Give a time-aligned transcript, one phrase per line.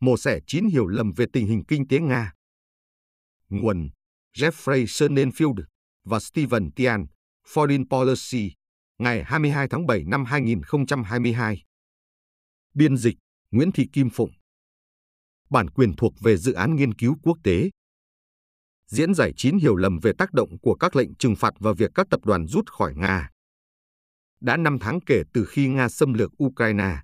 [0.00, 2.32] mổ xẻ chín hiểu lầm về tình hình kinh tế Nga.
[3.48, 3.88] Nguồn
[4.36, 5.64] Jeffrey Sonnenfield
[6.04, 7.06] và Stephen Tian,
[7.46, 8.54] Foreign Policy,
[8.98, 11.64] ngày 22 tháng 7 năm 2022.
[12.74, 13.16] Biên dịch
[13.50, 14.30] Nguyễn Thị Kim Phụng
[15.50, 17.70] Bản quyền thuộc về dự án nghiên cứu quốc tế.
[18.86, 21.90] Diễn giải chín hiểu lầm về tác động của các lệnh trừng phạt và việc
[21.94, 23.30] các tập đoàn rút khỏi Nga.
[24.40, 26.96] Đã 5 tháng kể từ khi Nga xâm lược Ukraine,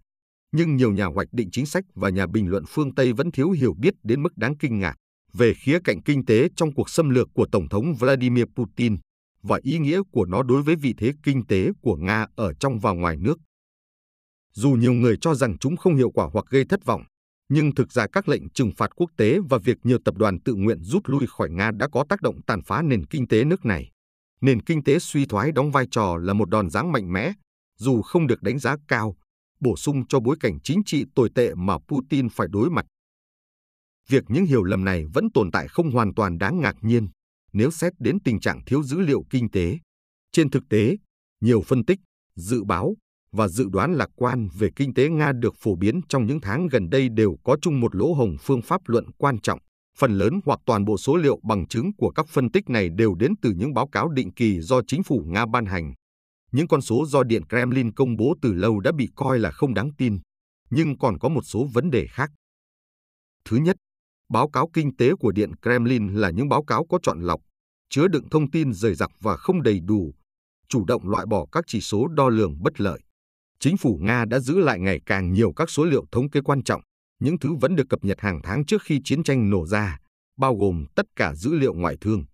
[0.57, 3.51] nhưng nhiều nhà hoạch định chính sách và nhà bình luận phương Tây vẫn thiếu
[3.51, 4.95] hiểu biết đến mức đáng kinh ngạc
[5.33, 8.97] về khía cạnh kinh tế trong cuộc xâm lược của Tổng thống Vladimir Putin
[9.43, 12.79] và ý nghĩa của nó đối với vị thế kinh tế của Nga ở trong
[12.79, 13.39] và ngoài nước.
[14.53, 17.03] Dù nhiều người cho rằng chúng không hiệu quả hoặc gây thất vọng,
[17.49, 20.55] nhưng thực ra các lệnh trừng phạt quốc tế và việc nhiều tập đoàn tự
[20.55, 23.65] nguyện rút lui khỏi Nga đã có tác động tàn phá nền kinh tế nước
[23.65, 23.91] này.
[24.41, 27.33] Nền kinh tế suy thoái đóng vai trò là một đòn giáng mạnh mẽ,
[27.79, 29.17] dù không được đánh giá cao,
[29.61, 32.87] bổ sung cho bối cảnh chính trị tồi tệ mà Putin phải đối mặt.
[34.09, 37.09] Việc những hiểu lầm này vẫn tồn tại không hoàn toàn đáng ngạc nhiên
[37.53, 39.79] nếu xét đến tình trạng thiếu dữ liệu kinh tế.
[40.33, 40.97] Trên thực tế,
[41.41, 41.99] nhiều phân tích,
[42.37, 42.95] dự báo
[43.33, 46.67] và dự đoán lạc quan về kinh tế Nga được phổ biến trong những tháng
[46.67, 49.59] gần đây đều có chung một lỗ hồng phương pháp luận quan trọng.
[49.99, 53.15] Phần lớn hoặc toàn bộ số liệu bằng chứng của các phân tích này đều
[53.15, 55.95] đến từ những báo cáo định kỳ do chính phủ Nga ban hành.
[56.55, 59.75] Những con số do Điện Kremlin công bố từ lâu đã bị coi là không
[59.75, 60.19] đáng tin,
[60.71, 62.31] nhưng còn có một số vấn đề khác.
[63.45, 63.77] Thứ nhất,
[64.29, 67.41] báo cáo kinh tế của Điện Kremlin là những báo cáo có chọn lọc,
[67.91, 70.15] chứa đựng thông tin rời rạc và không đầy đủ,
[70.69, 73.01] chủ động loại bỏ các chỉ số đo lường bất lợi.
[73.59, 76.63] Chính phủ Nga đã giữ lại ngày càng nhiều các số liệu thống kê quan
[76.63, 76.83] trọng,
[77.21, 79.99] những thứ vẫn được cập nhật hàng tháng trước khi chiến tranh nổ ra,
[80.39, 82.25] bao gồm tất cả dữ liệu ngoại thương.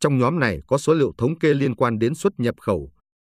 [0.00, 2.92] Trong nhóm này có số liệu thống kê liên quan đến xuất nhập khẩu,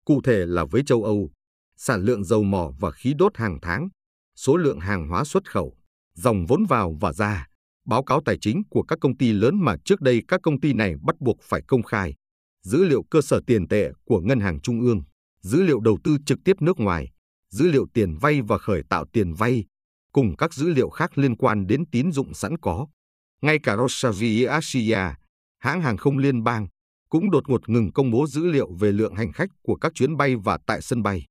[0.08, 1.30] cụ thể là với châu Âu,
[1.76, 3.90] sản lượng dầu mỏ và khí đốt hàng tháng,
[4.36, 5.78] số lượng hàng hóa xuất khẩu,
[6.14, 7.48] dòng vốn vào và ra,
[7.86, 10.74] báo cáo tài chính của các công ty lớn mà trước đây các công ty
[10.74, 12.16] này bắt buộc phải công khai,
[12.64, 15.02] dữ liệu cơ sở tiền tệ của ngân hàng trung ương,
[15.42, 17.12] dữ liệu đầu tư trực tiếp nước ngoài,
[17.50, 19.66] dữ liệu tiền vay và khởi tạo tiền vay,
[20.12, 22.88] cùng các dữ liệu khác liên quan đến tín dụng sẵn có.
[23.42, 25.00] Ngay cả Rosavia Asia,
[25.60, 26.68] hãng hàng không liên bang,
[27.10, 30.18] cũng đột ngột ngừng công bố dữ liệu về lượng hành khách của các chuyến
[30.18, 31.26] bay và tại sân bay.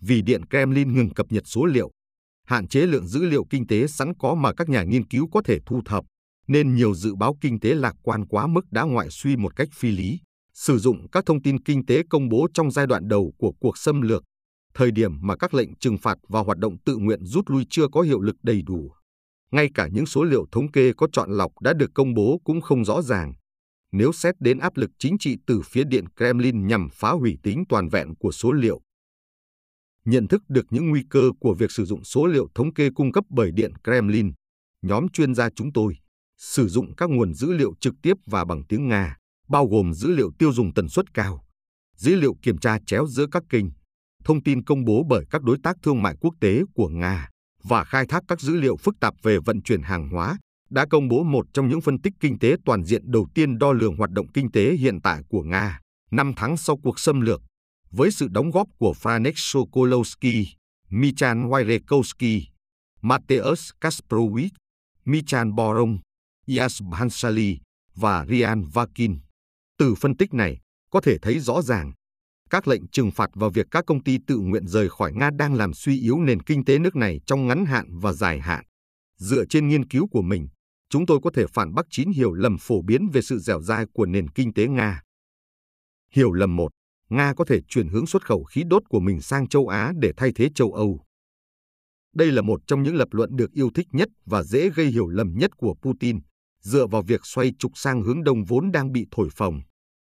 [0.00, 1.90] Vì Điện Kremlin ngừng cập nhật số liệu,
[2.46, 5.42] hạn chế lượng dữ liệu kinh tế sẵn có mà các nhà nghiên cứu có
[5.44, 6.04] thể thu thập,
[6.48, 9.68] nên nhiều dự báo kinh tế lạc quan quá mức đã ngoại suy một cách
[9.72, 10.20] phi lý.
[10.54, 13.78] Sử dụng các thông tin kinh tế công bố trong giai đoạn đầu của cuộc
[13.78, 14.22] xâm lược,
[14.74, 17.88] thời điểm mà các lệnh trừng phạt và hoạt động tự nguyện rút lui chưa
[17.92, 18.92] có hiệu lực đầy đủ.
[19.50, 22.60] Ngay cả những số liệu thống kê có chọn lọc đã được công bố cũng
[22.60, 23.34] không rõ ràng.
[23.98, 27.64] Nếu xét đến áp lực chính trị từ phía Điện Kremlin nhằm phá hủy tính
[27.68, 28.80] toàn vẹn của số liệu,
[30.04, 33.12] nhận thức được những nguy cơ của việc sử dụng số liệu thống kê cung
[33.12, 34.32] cấp bởi Điện Kremlin,
[34.82, 35.96] nhóm chuyên gia chúng tôi
[36.38, 39.16] sử dụng các nguồn dữ liệu trực tiếp và bằng tiếng Nga,
[39.48, 41.44] bao gồm dữ liệu tiêu dùng tần suất cao,
[41.96, 43.64] dữ liệu kiểm tra chéo giữa các kênh,
[44.24, 47.28] thông tin công bố bởi các đối tác thương mại quốc tế của Nga
[47.62, 50.38] và khai thác các dữ liệu phức tạp về vận chuyển hàng hóa,
[50.70, 53.72] đã công bố một trong những phân tích kinh tế toàn diện đầu tiên đo
[53.72, 57.42] lường hoạt động kinh tế hiện tại của Nga, năm tháng sau cuộc xâm lược
[57.90, 60.44] với sự đóng góp của Franek Sokolowski,
[60.90, 62.42] Michan Wyrekowski,
[63.02, 64.50] Mateusz Kasprowicz,
[65.04, 65.98] Michan Boron,
[66.56, 67.58] Yas Bansali
[67.94, 69.18] và Rian Vakin.
[69.78, 70.60] Từ phân tích này,
[70.90, 71.92] có thể thấy rõ ràng,
[72.50, 75.54] các lệnh trừng phạt và việc các công ty tự nguyện rời khỏi Nga đang
[75.54, 78.64] làm suy yếu nền kinh tế nước này trong ngắn hạn và dài hạn.
[79.18, 80.48] Dựa trên nghiên cứu của mình,
[80.96, 83.86] chúng tôi có thể phản bác chín hiểu lầm phổ biến về sự dẻo dai
[83.92, 85.02] của nền kinh tế Nga.
[86.10, 86.68] Hiểu lầm 1.
[87.08, 90.12] Nga có thể chuyển hướng xuất khẩu khí đốt của mình sang châu Á để
[90.16, 91.00] thay thế châu Âu.
[92.14, 95.08] Đây là một trong những lập luận được yêu thích nhất và dễ gây hiểu
[95.08, 96.18] lầm nhất của Putin,
[96.60, 99.60] dựa vào việc xoay trục sang hướng đông vốn đang bị thổi phồng.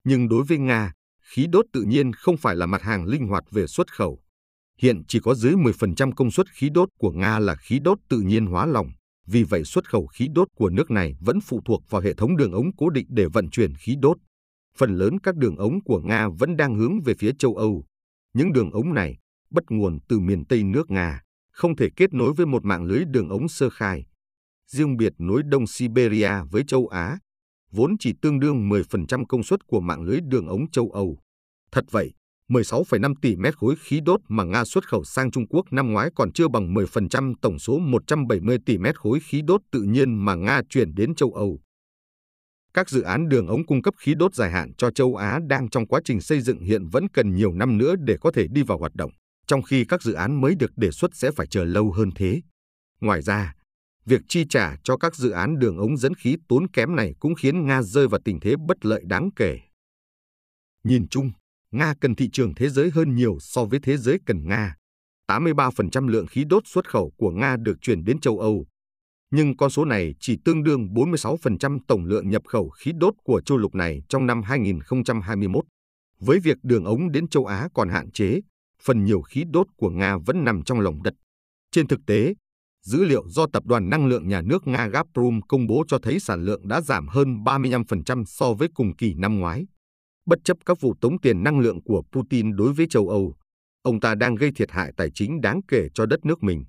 [0.03, 3.43] Nhưng đối với Nga, khí đốt tự nhiên không phải là mặt hàng linh hoạt
[3.51, 4.21] về xuất khẩu.
[4.77, 8.19] Hiện chỉ có dưới 10% công suất khí đốt của Nga là khí đốt tự
[8.19, 8.91] nhiên hóa lỏng,
[9.27, 12.37] vì vậy xuất khẩu khí đốt của nước này vẫn phụ thuộc vào hệ thống
[12.37, 14.17] đường ống cố định để vận chuyển khí đốt
[14.78, 17.85] phần lớn các đường ống của Nga vẫn đang hướng về phía châu Âu.
[18.34, 19.17] Những đường ống này,
[19.49, 23.03] bắt nguồn từ miền Tây nước Nga, không thể kết nối với một mạng lưới
[23.05, 24.05] đường ống sơ khai.
[24.67, 27.19] Riêng biệt nối Đông Siberia với châu Á,
[27.72, 31.17] vốn chỉ tương đương 10% công suất của mạng lưới đường ống châu Âu.
[31.72, 32.13] Thật vậy,
[32.51, 36.09] 16,5 tỷ mét khối khí đốt mà Nga xuất khẩu sang Trung Quốc năm ngoái
[36.15, 40.35] còn chưa bằng 10% tổng số 170 tỷ mét khối khí đốt tự nhiên mà
[40.35, 41.59] Nga chuyển đến châu Âu.
[42.73, 45.69] Các dự án đường ống cung cấp khí đốt dài hạn cho châu Á đang
[45.69, 48.63] trong quá trình xây dựng hiện vẫn cần nhiều năm nữa để có thể đi
[48.63, 49.11] vào hoạt động,
[49.47, 52.41] trong khi các dự án mới được đề xuất sẽ phải chờ lâu hơn thế.
[53.01, 53.53] Ngoài ra,
[54.05, 57.35] Việc chi trả cho các dự án đường ống dẫn khí tốn kém này cũng
[57.35, 59.59] khiến Nga rơi vào tình thế bất lợi đáng kể.
[60.83, 61.31] Nhìn chung,
[61.72, 64.76] Nga cần thị trường thế giới hơn nhiều so với thế giới cần Nga.
[65.28, 68.66] 83% lượng khí đốt xuất khẩu của Nga được chuyển đến châu Âu,
[69.32, 73.41] nhưng con số này chỉ tương đương 46% tổng lượng nhập khẩu khí đốt của
[73.41, 75.66] châu lục này trong năm 2021.
[76.20, 78.40] Với việc đường ống đến châu Á còn hạn chế,
[78.84, 81.14] phần nhiều khí đốt của Nga vẫn nằm trong lòng đất.
[81.72, 82.34] Trên thực tế,
[82.85, 86.20] dữ liệu do Tập đoàn Năng lượng Nhà nước Nga Gazprom công bố cho thấy
[86.20, 89.66] sản lượng đã giảm hơn 35% so với cùng kỳ năm ngoái.
[90.26, 93.35] Bất chấp các vụ tống tiền năng lượng của Putin đối với châu Âu,
[93.82, 96.66] ông ta đang gây thiệt hại tài chính đáng kể cho đất nước mình.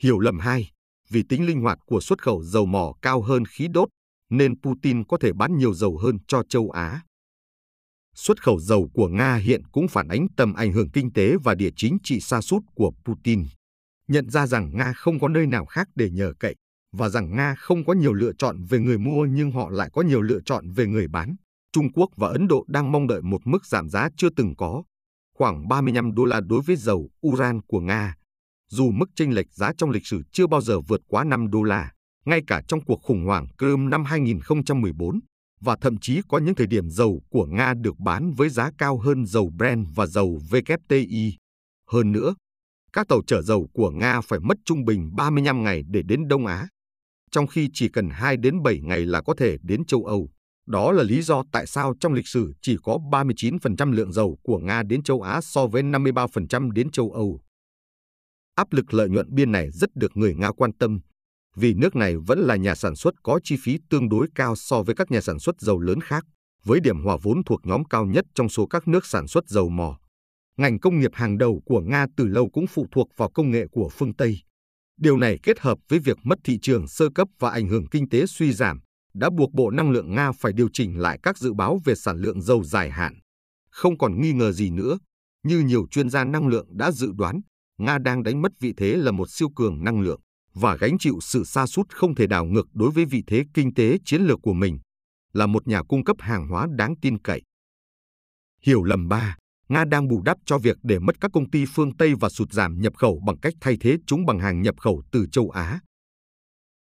[0.00, 0.70] Hiểu lầm 2
[1.10, 3.88] Vì tính linh hoạt của xuất khẩu dầu mỏ cao hơn khí đốt,
[4.30, 7.02] nên Putin có thể bán nhiều dầu hơn cho châu Á.
[8.14, 11.54] Xuất khẩu dầu của Nga hiện cũng phản ánh tầm ảnh hưởng kinh tế và
[11.54, 13.44] địa chính trị xa sút của Putin.
[14.08, 16.54] Nhận ra rằng Nga không có nơi nào khác để nhờ cậy
[16.92, 20.02] và rằng Nga không có nhiều lựa chọn về người mua nhưng họ lại có
[20.02, 21.36] nhiều lựa chọn về người bán.
[21.74, 24.82] Trung Quốc và Ấn Độ đang mong đợi một mức giảm giá chưa từng có,
[25.38, 28.14] khoảng 35 đô la đối với dầu uran của Nga,
[28.70, 31.62] dù mức chênh lệch giá trong lịch sử chưa bao giờ vượt quá 5 đô
[31.62, 31.92] la,
[32.24, 35.20] ngay cả trong cuộc khủng hoảng Crimea năm 2014,
[35.60, 38.98] và thậm chí có những thời điểm dầu của Nga được bán với giá cao
[38.98, 41.32] hơn dầu Brent và dầu WTI.
[41.90, 42.34] Hơn nữa,
[42.92, 46.46] các tàu chở dầu của Nga phải mất trung bình 35 ngày để đến Đông
[46.46, 46.68] Á,
[47.30, 50.28] trong khi chỉ cần 2 đến 7 ngày là có thể đến châu Âu.
[50.66, 54.58] Đó là lý do tại sao trong lịch sử chỉ có 39% lượng dầu của
[54.58, 57.40] Nga đến châu Á so với 53% đến châu Âu.
[58.54, 61.00] Áp lực lợi nhuận biên này rất được người Nga quan tâm,
[61.56, 64.82] vì nước này vẫn là nhà sản xuất có chi phí tương đối cao so
[64.82, 66.24] với các nhà sản xuất dầu lớn khác,
[66.64, 69.68] với điểm hòa vốn thuộc nhóm cao nhất trong số các nước sản xuất dầu
[69.68, 69.98] mỏ.
[70.56, 73.66] Ngành công nghiệp hàng đầu của Nga từ lâu cũng phụ thuộc vào công nghệ
[73.72, 74.38] của phương Tây.
[75.00, 78.08] Điều này kết hợp với việc mất thị trường sơ cấp và ảnh hưởng kinh
[78.08, 78.80] tế suy giảm,
[79.14, 82.18] đã buộc Bộ Năng lượng Nga phải điều chỉnh lại các dự báo về sản
[82.18, 83.14] lượng dầu dài hạn.
[83.70, 84.98] Không còn nghi ngờ gì nữa,
[85.46, 87.40] như nhiều chuyên gia năng lượng đã dự đoán,
[87.78, 90.20] Nga đang đánh mất vị thế là một siêu cường năng lượng
[90.54, 93.74] và gánh chịu sự sa sút không thể đảo ngược đối với vị thế kinh
[93.74, 94.78] tế chiến lược của mình,
[95.32, 97.42] là một nhà cung cấp hàng hóa đáng tin cậy.
[98.62, 99.36] Hiểu lầm 3.
[99.68, 102.52] Nga đang bù đắp cho việc để mất các công ty phương Tây và sụt
[102.52, 105.80] giảm nhập khẩu bằng cách thay thế chúng bằng hàng nhập khẩu từ châu Á.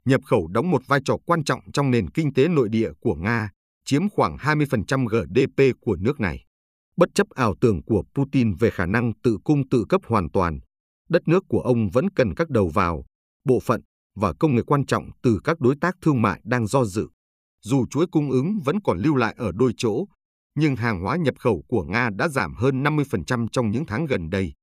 [0.05, 3.15] Nhập khẩu đóng một vai trò quan trọng trong nền kinh tế nội địa của
[3.15, 3.49] Nga,
[3.85, 6.45] chiếm khoảng 20% GDP của nước này.
[6.97, 10.59] Bất chấp ảo tưởng của Putin về khả năng tự cung tự cấp hoàn toàn,
[11.09, 13.05] đất nước của ông vẫn cần các đầu vào,
[13.45, 13.81] bộ phận
[14.15, 17.07] và công nghệ quan trọng từ các đối tác thương mại đang do dự.
[17.61, 20.05] Dù chuỗi cung ứng vẫn còn lưu lại ở đôi chỗ,
[20.55, 24.29] nhưng hàng hóa nhập khẩu của Nga đã giảm hơn 50% trong những tháng gần
[24.29, 24.53] đây.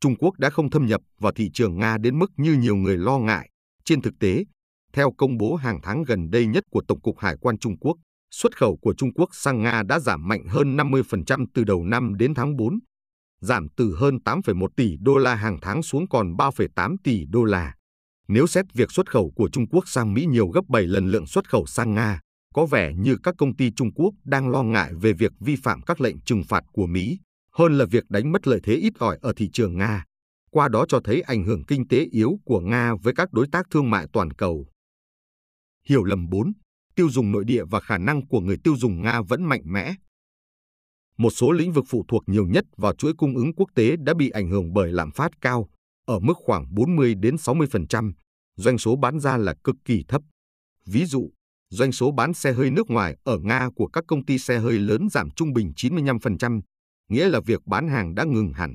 [0.00, 2.98] Trung Quốc đã không thâm nhập vào thị trường Nga đến mức như nhiều người
[2.98, 3.50] lo ngại.
[3.90, 4.44] Trên thực tế,
[4.92, 7.96] theo công bố hàng tháng gần đây nhất của Tổng cục Hải quan Trung Quốc,
[8.30, 12.14] xuất khẩu của Trung Quốc sang Nga đã giảm mạnh hơn 50% từ đầu năm
[12.16, 12.78] đến tháng 4,
[13.40, 17.74] giảm từ hơn 8,1 tỷ đô la hàng tháng xuống còn 3,8 tỷ đô la.
[18.28, 21.26] Nếu xét việc xuất khẩu của Trung Quốc sang Mỹ nhiều gấp 7 lần lượng
[21.26, 22.20] xuất khẩu sang Nga,
[22.54, 25.82] có vẻ như các công ty Trung Quốc đang lo ngại về việc vi phạm
[25.82, 27.18] các lệnh trừng phạt của Mỹ,
[27.52, 30.04] hơn là việc đánh mất lợi thế ít ỏi ở thị trường Nga.
[30.50, 33.66] Qua đó cho thấy ảnh hưởng kinh tế yếu của Nga với các đối tác
[33.70, 34.66] thương mại toàn cầu.
[35.84, 36.52] Hiểu lầm 4.
[36.94, 39.94] Tiêu dùng nội địa và khả năng của người tiêu dùng Nga vẫn mạnh mẽ.
[41.16, 44.14] Một số lĩnh vực phụ thuộc nhiều nhất vào chuỗi cung ứng quốc tế đã
[44.14, 45.68] bị ảnh hưởng bởi lạm phát cao,
[46.06, 48.12] ở mức khoảng 40 đến 60%,
[48.56, 50.22] doanh số bán ra là cực kỳ thấp.
[50.86, 51.30] Ví dụ,
[51.70, 54.78] doanh số bán xe hơi nước ngoài ở Nga của các công ty xe hơi
[54.78, 56.60] lớn giảm trung bình 95%,
[57.08, 58.74] nghĩa là việc bán hàng đã ngừng hẳn.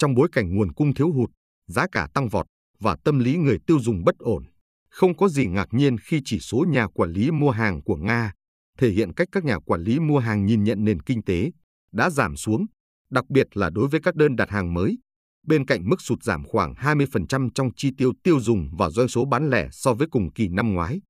[0.00, 1.30] Trong bối cảnh nguồn cung thiếu hụt,
[1.66, 2.46] giá cả tăng vọt
[2.78, 4.44] và tâm lý người tiêu dùng bất ổn,
[4.90, 8.32] không có gì ngạc nhiên khi chỉ số nhà quản lý mua hàng của Nga
[8.78, 11.50] thể hiện cách các nhà quản lý mua hàng nhìn nhận nền kinh tế
[11.92, 12.66] đã giảm xuống,
[13.10, 14.98] đặc biệt là đối với các đơn đặt hàng mới,
[15.46, 19.24] bên cạnh mức sụt giảm khoảng 20% trong chi tiêu tiêu dùng và doanh số
[19.24, 21.00] bán lẻ so với cùng kỳ năm ngoái.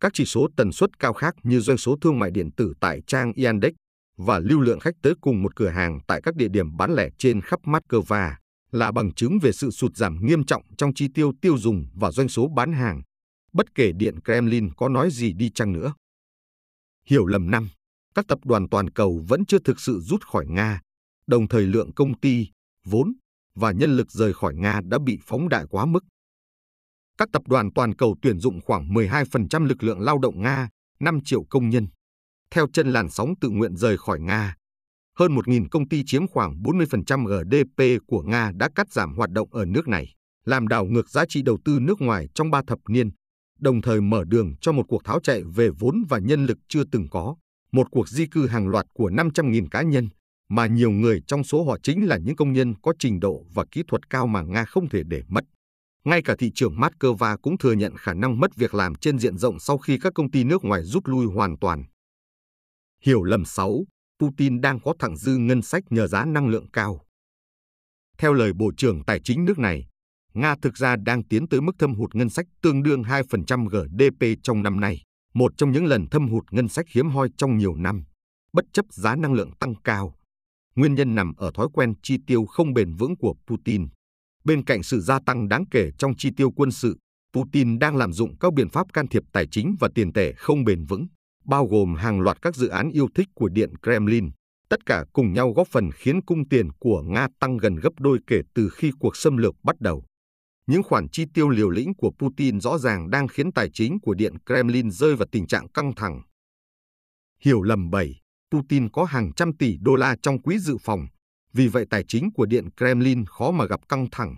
[0.00, 3.00] Các chỉ số tần suất cao khác như doanh số thương mại điện tử tại
[3.06, 3.72] trang Yandex
[4.26, 7.08] và lưu lượng khách tới cùng một cửa hàng tại các địa điểm bán lẻ
[7.18, 8.34] trên khắp Moscow
[8.72, 12.10] là bằng chứng về sự sụt giảm nghiêm trọng trong chi tiêu tiêu dùng và
[12.10, 13.02] doanh số bán hàng,
[13.52, 15.94] bất kể Điện Kremlin có nói gì đi chăng nữa.
[17.06, 17.68] Hiểu lầm năm,
[18.14, 20.80] các tập đoàn toàn cầu vẫn chưa thực sự rút khỏi Nga,
[21.26, 22.46] đồng thời lượng công ty,
[22.84, 23.12] vốn
[23.54, 26.04] và nhân lực rời khỏi Nga đã bị phóng đại quá mức.
[27.18, 30.68] Các tập đoàn toàn cầu tuyển dụng khoảng 12% lực lượng lao động Nga,
[31.00, 31.86] 5 triệu công nhân.
[32.54, 34.54] Theo chân làn sóng tự nguyện rời khỏi Nga,
[35.18, 39.48] hơn 1.000 công ty chiếm khoảng 40% GDP của Nga đã cắt giảm hoạt động
[39.52, 40.14] ở nước này.
[40.44, 43.10] làm đảo ngược giá trị đầu tư nước ngoài trong ba thập niên,
[43.58, 46.84] đồng thời mở đường cho một cuộc tháo chạy về vốn và nhân lực chưa
[46.92, 47.36] từng có,
[47.72, 50.08] một cuộc di cư hàng loạt của 500.000 cá nhân,
[50.48, 53.64] mà nhiều người trong số họ chính là những công nhân có trình độ và
[53.70, 55.44] kỹ thuật cao mà Nga không thể để mất.
[56.04, 59.38] Ngay cả thị trường Moscow cũng thừa nhận khả năng mất việc làm trên diện
[59.38, 61.84] rộng sau khi các công ty nước ngoài rút lui hoàn toàn.
[63.04, 63.84] Hiểu lầm 6.
[64.18, 67.00] Putin đang có thặng dư ngân sách nhờ giá năng lượng cao.
[68.18, 69.86] Theo lời Bộ trưởng Tài chính nước này,
[70.34, 74.42] Nga thực ra đang tiến tới mức thâm hụt ngân sách tương đương 2% GDP
[74.42, 75.02] trong năm nay,
[75.34, 78.04] một trong những lần thâm hụt ngân sách hiếm hoi trong nhiều năm,
[78.52, 80.14] bất chấp giá năng lượng tăng cao.
[80.76, 83.88] Nguyên nhân nằm ở thói quen chi tiêu không bền vững của Putin.
[84.44, 86.98] Bên cạnh sự gia tăng đáng kể trong chi tiêu quân sự,
[87.32, 90.64] Putin đang lạm dụng các biện pháp can thiệp tài chính và tiền tệ không
[90.64, 91.06] bền vững,
[91.44, 94.30] bao gồm hàng loạt các dự án yêu thích của Điện Kremlin,
[94.68, 98.18] tất cả cùng nhau góp phần khiến cung tiền của Nga tăng gần gấp đôi
[98.26, 100.04] kể từ khi cuộc xâm lược bắt đầu.
[100.66, 104.14] Những khoản chi tiêu liều lĩnh của Putin rõ ràng đang khiến tài chính của
[104.14, 106.22] Điện Kremlin rơi vào tình trạng căng thẳng.
[107.42, 108.20] Hiểu lầm 7,
[108.50, 111.06] Putin có hàng trăm tỷ đô la trong quỹ dự phòng,
[111.52, 114.36] vì vậy tài chính của Điện Kremlin khó mà gặp căng thẳng.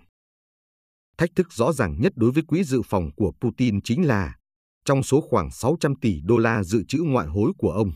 [1.17, 4.35] Thách thức rõ ràng nhất đối với quỹ dự phòng của Putin chính là
[4.85, 7.91] trong số khoảng 600 tỷ đô la dự trữ ngoại hối của ông,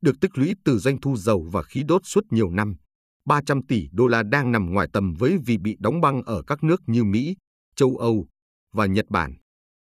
[0.00, 2.76] được tích lũy từ doanh thu dầu và khí đốt suốt nhiều năm,
[3.24, 6.62] 300 tỷ đô la đang nằm ngoài tầm với vì bị đóng băng ở các
[6.62, 7.36] nước như Mỹ,
[7.76, 8.26] châu Âu
[8.72, 9.34] và Nhật Bản.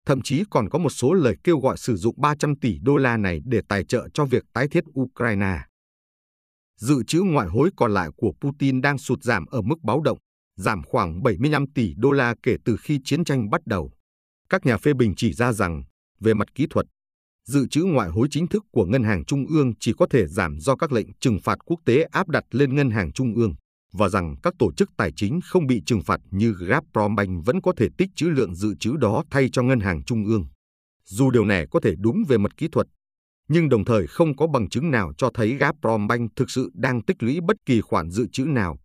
[0.07, 3.17] Thậm chí còn có một số lời kêu gọi sử dụng 300 tỷ đô la
[3.17, 5.59] này để tài trợ cho việc tái thiết Ukraine.
[6.77, 10.19] Dự trữ ngoại hối còn lại của Putin đang sụt giảm ở mức báo động,
[10.57, 13.91] giảm khoảng 75 tỷ đô la kể từ khi chiến tranh bắt đầu.
[14.49, 15.83] Các nhà phê bình chỉ ra rằng,
[16.21, 16.87] về mặt kỹ thuật,
[17.47, 20.61] dự trữ ngoại hối chính thức của Ngân hàng Trung ương chỉ có thể giảm
[20.61, 23.55] do các lệnh trừng phạt quốc tế áp đặt lên Ngân hàng Trung ương
[23.93, 27.73] và rằng các tổ chức tài chính không bị trừng phạt như Gazprombank vẫn có
[27.77, 30.47] thể tích trữ lượng dự trữ đó thay cho ngân hàng trung ương.
[31.05, 32.87] Dù điều này có thể đúng về mặt kỹ thuật,
[33.49, 37.23] nhưng đồng thời không có bằng chứng nào cho thấy Gazprombank thực sự đang tích
[37.23, 38.79] lũy bất kỳ khoản dự trữ nào,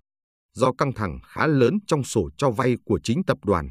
[0.54, 3.70] do căng thẳng khá lớn trong sổ cho vay của chính tập đoàn.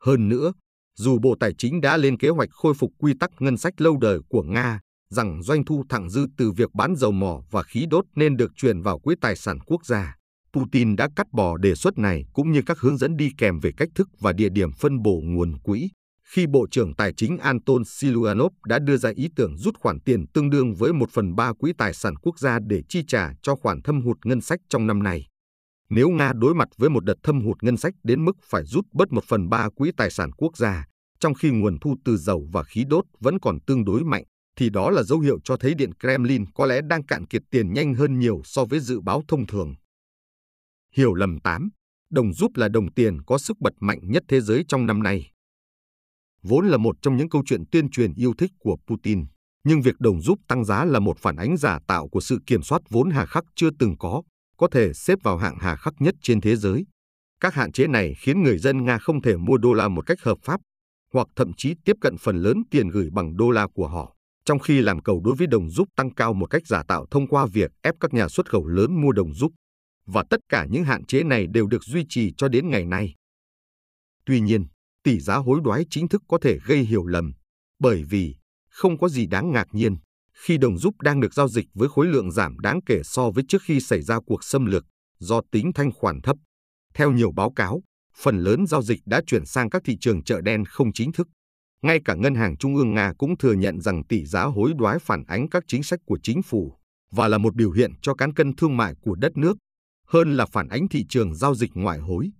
[0.00, 0.52] Hơn nữa,
[0.96, 3.98] dù Bộ Tài chính đã lên kế hoạch khôi phục quy tắc ngân sách lâu
[4.00, 7.86] đời của Nga, rằng doanh thu thặng dư từ việc bán dầu mỏ và khí
[7.90, 10.16] đốt nên được chuyển vào quỹ tài sản quốc gia.
[10.52, 13.70] Putin đã cắt bỏ đề xuất này cũng như các hướng dẫn đi kèm về
[13.76, 15.88] cách thức và địa điểm phân bổ nguồn quỹ.
[16.24, 20.26] Khi Bộ trưởng Tài chính Anton Siluanov đã đưa ra ý tưởng rút khoản tiền
[20.34, 23.54] tương đương với 1 phần 3 quỹ tài sản quốc gia để chi trả cho
[23.56, 25.26] khoản thâm hụt ngân sách trong năm nay.
[25.94, 28.86] Nếu Nga đối mặt với một đợt thâm hụt ngân sách đến mức phải rút
[28.92, 30.84] bớt một phần ba quỹ tài sản quốc gia,
[31.20, 34.24] trong khi nguồn thu từ dầu và khí đốt vẫn còn tương đối mạnh,
[34.56, 37.72] thì đó là dấu hiệu cho thấy Điện Kremlin có lẽ đang cạn kiệt tiền
[37.72, 39.74] nhanh hơn nhiều so với dự báo thông thường.
[40.96, 41.68] Hiểu lầm 8.
[42.10, 45.30] Đồng rúp là đồng tiền có sức bật mạnh nhất thế giới trong năm nay.
[46.42, 49.24] Vốn là một trong những câu chuyện tuyên truyền yêu thích của Putin,
[49.64, 52.62] nhưng việc đồng rúp tăng giá là một phản ánh giả tạo của sự kiểm
[52.62, 54.22] soát vốn hà khắc chưa từng có,
[54.56, 56.86] có thể xếp vào hạng hà khắc nhất trên thế giới.
[57.40, 60.18] Các hạn chế này khiến người dân Nga không thể mua đô la một cách
[60.22, 60.60] hợp pháp,
[61.12, 64.58] hoặc thậm chí tiếp cận phần lớn tiền gửi bằng đô la của họ trong
[64.58, 67.46] khi làm cầu đối với đồng rút tăng cao một cách giả tạo thông qua
[67.46, 69.52] việc ép các nhà xuất khẩu lớn mua đồng rút.
[70.06, 73.14] Và tất cả những hạn chế này đều được duy trì cho đến ngày nay.
[74.26, 74.66] Tuy nhiên,
[75.02, 77.32] tỷ giá hối đoái chính thức có thể gây hiểu lầm,
[77.78, 78.36] bởi vì
[78.68, 79.96] không có gì đáng ngạc nhiên
[80.34, 83.44] khi đồng rút đang được giao dịch với khối lượng giảm đáng kể so với
[83.48, 84.84] trước khi xảy ra cuộc xâm lược
[85.18, 86.36] do tính thanh khoản thấp.
[86.94, 87.82] Theo nhiều báo cáo,
[88.16, 91.28] phần lớn giao dịch đã chuyển sang các thị trường chợ đen không chính thức.
[91.82, 94.98] Ngay cả Ngân hàng Trung ương Nga cũng thừa nhận rằng tỷ giá hối đoái
[94.98, 96.78] phản ánh các chính sách của chính phủ
[97.10, 99.56] và là một biểu hiện cho cán cân thương mại của đất nước,
[100.06, 102.30] hơn là phản ánh thị trường giao dịch ngoại hối.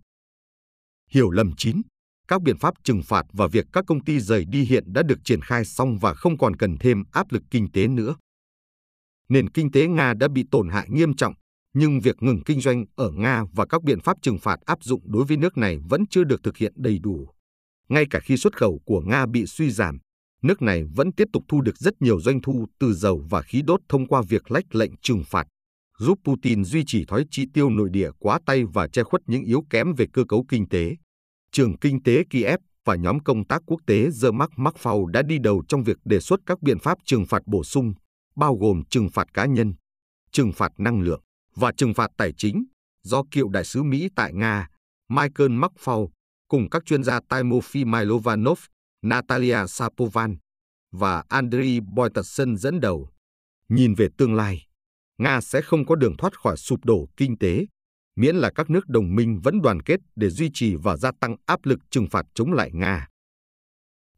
[1.11, 1.83] Hiểu lầm 9.
[2.29, 5.19] Các biện pháp trừng phạt và việc các công ty rời đi hiện đã được
[5.25, 8.17] triển khai xong và không còn cần thêm áp lực kinh tế nữa.
[9.29, 11.35] Nền kinh tế Nga đã bị tổn hại nghiêm trọng,
[11.75, 15.13] nhưng việc ngừng kinh doanh ở Nga và các biện pháp trừng phạt áp dụng
[15.13, 17.29] đối với nước này vẫn chưa được thực hiện đầy đủ.
[17.89, 19.99] Ngay cả khi xuất khẩu của Nga bị suy giảm,
[20.43, 23.63] nước này vẫn tiếp tục thu được rất nhiều doanh thu từ dầu và khí
[23.67, 25.47] đốt thông qua việc lách lệnh trừng phạt,
[25.99, 29.45] giúp Putin duy trì thói chi tiêu nội địa quá tay và che khuất những
[29.45, 30.97] yếu kém về cơ cấu kinh tế.
[31.55, 35.39] Trường kinh tế Kiev và nhóm công tác quốc tế The Mark Markfau đã đi
[35.39, 37.93] đầu trong việc đề xuất các biện pháp trừng phạt bổ sung,
[38.37, 39.75] bao gồm trừng phạt cá nhân,
[40.33, 41.21] trừng phạt năng lượng
[41.57, 42.65] và trừng phạt tài chính,
[43.03, 44.69] do cựu đại sứ Mỹ tại Nga,
[45.09, 46.09] Michael Markfau
[46.49, 48.59] cùng các chuyên gia Timofey Milovanov,
[49.03, 50.37] Natalia Sapovan
[50.93, 53.09] và Andriy Boytasen dẫn đầu.
[53.69, 54.67] Nhìn về tương lai,
[55.19, 57.67] Nga sẽ không có đường thoát khỏi sụp đổ kinh tế,
[58.17, 61.37] miễn là các nước đồng minh vẫn đoàn kết để duy trì và gia tăng
[61.47, 63.09] áp lực trừng phạt chống lại Nga.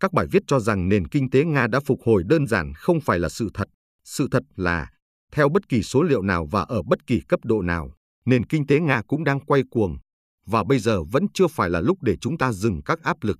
[0.00, 3.00] Các bài viết cho rằng nền kinh tế Nga đã phục hồi đơn giản không
[3.00, 3.68] phải là sự thật.
[4.04, 4.90] Sự thật là,
[5.32, 7.92] theo bất kỳ số liệu nào và ở bất kỳ cấp độ nào,
[8.24, 9.96] nền kinh tế Nga cũng đang quay cuồng,
[10.46, 13.38] và bây giờ vẫn chưa phải là lúc để chúng ta dừng các áp lực.